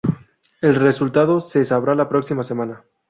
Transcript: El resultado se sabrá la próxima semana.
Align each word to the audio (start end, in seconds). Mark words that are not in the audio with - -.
El 0.61 0.73
resultado 0.77 1.39
se 1.39 1.63
sabrá 1.63 1.93
la 1.93 2.09
próxima 2.09 2.41
semana. 2.43 2.85